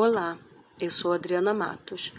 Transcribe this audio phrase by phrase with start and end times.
[0.00, 0.38] Olá,
[0.80, 2.14] eu sou Adriana Matos.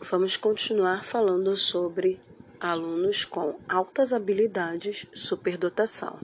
[0.00, 2.20] Vamos continuar falando sobre
[2.60, 6.20] alunos com altas habilidades superdotação.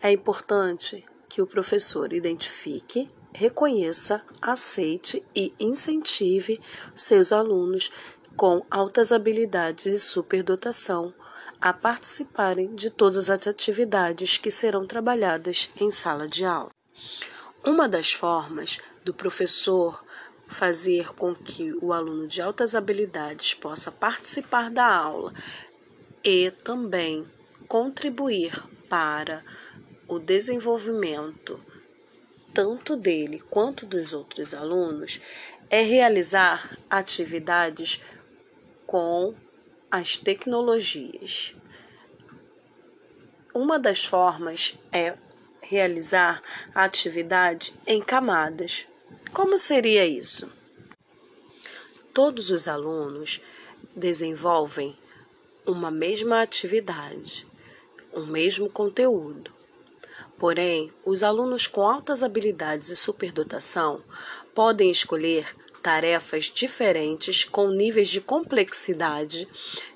[0.00, 6.58] É importante que o professor identifique, reconheça, aceite e incentive
[6.94, 7.92] seus alunos
[8.38, 11.12] com altas habilidades e superdotação
[11.60, 16.70] a participarem de todas as atividades que serão trabalhadas em sala de aula.
[17.68, 20.02] Uma das formas do professor
[20.46, 25.34] fazer com que o aluno de altas habilidades possa participar da aula
[26.24, 27.26] e também
[27.68, 28.58] contribuir
[28.88, 29.44] para
[30.08, 31.62] o desenvolvimento
[32.54, 35.20] tanto dele quanto dos outros alunos
[35.68, 38.02] é realizar atividades
[38.86, 39.34] com
[39.90, 41.54] as tecnologias.
[43.52, 45.18] Uma das formas é
[45.68, 46.42] realizar
[46.74, 48.86] a atividade em camadas.
[49.34, 50.50] Como seria isso?
[52.14, 53.42] Todos os alunos
[53.94, 54.96] desenvolvem
[55.66, 57.46] uma mesma atividade,
[58.14, 59.52] um mesmo conteúdo.
[60.38, 64.02] Porém, os alunos com altas habilidades e superdotação
[64.54, 69.46] podem escolher tarefas diferentes com níveis de complexidade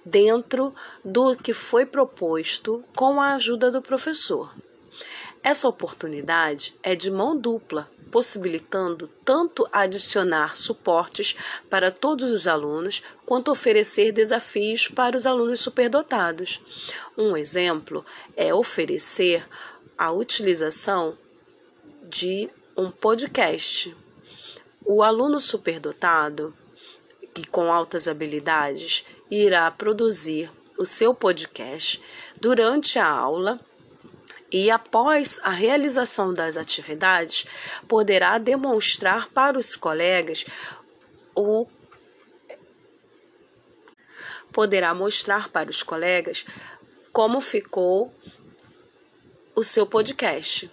[0.05, 4.55] dentro do que foi proposto com a ajuda do professor.
[5.43, 11.35] Essa oportunidade é de mão dupla, possibilitando tanto adicionar suportes
[11.69, 16.61] para todos os alunos, quanto oferecer desafios para os alunos superdotados.
[17.19, 18.05] Um exemplo
[18.37, 19.45] é oferecer
[19.99, 21.19] a utilização
[22.05, 23.97] de um podcast.
[24.85, 26.55] O aluno superdotado
[27.37, 32.01] e com altas habilidades irá produzir o seu podcast
[32.41, 33.59] durante a aula
[34.53, 37.47] e, após a realização das atividades,
[37.89, 40.45] poderá demonstrar para os colegas
[41.35, 41.67] o
[44.53, 46.45] poderá mostrar para os colegas
[47.11, 48.15] como ficou
[49.55, 50.71] o seu podcast.